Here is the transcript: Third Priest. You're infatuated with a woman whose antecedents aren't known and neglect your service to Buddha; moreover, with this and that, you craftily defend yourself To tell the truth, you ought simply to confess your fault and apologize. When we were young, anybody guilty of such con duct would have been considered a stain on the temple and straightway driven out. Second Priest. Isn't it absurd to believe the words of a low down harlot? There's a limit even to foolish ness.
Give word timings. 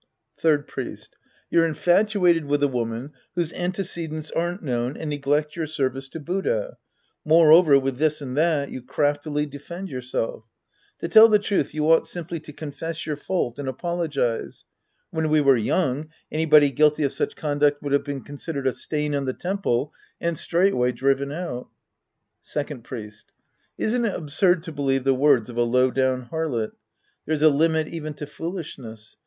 Third 0.35 0.67
Priest. 0.67 1.15
You're 1.51 1.67
infatuated 1.67 2.45
with 2.45 2.63
a 2.63 2.67
woman 2.67 3.11
whose 3.35 3.53
antecedents 3.53 4.31
aren't 4.31 4.63
known 4.63 4.97
and 4.97 5.11
neglect 5.11 5.55
your 5.55 5.67
service 5.67 6.09
to 6.09 6.19
Buddha; 6.19 6.77
moreover, 7.23 7.77
with 7.77 7.97
this 7.99 8.19
and 8.19 8.35
that, 8.35 8.71
you 8.71 8.81
craftily 8.81 9.45
defend 9.45 9.89
yourself 9.89 10.45
To 11.01 11.07
tell 11.07 11.27
the 11.29 11.37
truth, 11.37 11.75
you 11.75 11.85
ought 11.91 12.07
simply 12.07 12.39
to 12.39 12.51
confess 12.51 13.05
your 13.05 13.15
fault 13.15 13.59
and 13.59 13.69
apologize. 13.69 14.65
When 15.11 15.29
we 15.29 15.39
were 15.39 15.55
young, 15.55 16.09
anybody 16.31 16.71
guilty 16.71 17.03
of 17.03 17.13
such 17.13 17.35
con 17.35 17.59
duct 17.59 17.83
would 17.83 17.93
have 17.93 18.03
been 18.03 18.21
considered 18.23 18.65
a 18.65 18.73
stain 18.73 19.13
on 19.13 19.25
the 19.25 19.33
temple 19.33 19.93
and 20.19 20.35
straightway 20.35 20.93
driven 20.93 21.31
out. 21.31 21.67
Second 22.41 22.83
Priest. 22.83 23.31
Isn't 23.77 24.05
it 24.05 24.15
absurd 24.15 24.63
to 24.63 24.71
believe 24.71 25.03
the 25.03 25.13
words 25.13 25.47
of 25.47 25.57
a 25.57 25.61
low 25.63 25.91
down 25.91 26.29
harlot? 26.31 26.71
There's 27.27 27.43
a 27.43 27.49
limit 27.49 27.87
even 27.87 28.15
to 28.15 28.25
foolish 28.25 28.79
ness. 28.79 29.17